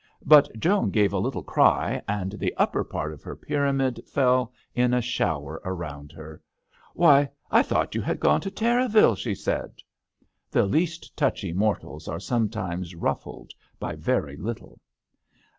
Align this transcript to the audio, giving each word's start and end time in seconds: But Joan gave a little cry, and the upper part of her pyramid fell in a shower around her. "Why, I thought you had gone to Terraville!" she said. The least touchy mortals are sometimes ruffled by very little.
But 0.25 0.59
Joan 0.59 0.89
gave 0.89 1.13
a 1.13 1.19
little 1.19 1.43
cry, 1.43 2.01
and 2.07 2.31
the 2.31 2.55
upper 2.57 2.83
part 2.83 3.13
of 3.13 3.21
her 3.21 3.35
pyramid 3.35 4.01
fell 4.07 4.51
in 4.73 4.95
a 4.95 4.99
shower 4.99 5.61
around 5.63 6.11
her. 6.11 6.41
"Why, 6.95 7.29
I 7.51 7.61
thought 7.61 7.93
you 7.93 8.01
had 8.01 8.19
gone 8.19 8.41
to 8.41 8.49
Terraville!" 8.49 9.15
she 9.19 9.35
said. 9.35 9.75
The 10.49 10.65
least 10.65 11.15
touchy 11.15 11.53
mortals 11.53 12.07
are 12.07 12.19
sometimes 12.19 12.95
ruffled 12.95 13.51
by 13.79 13.93
very 13.93 14.37
little. 14.37 14.79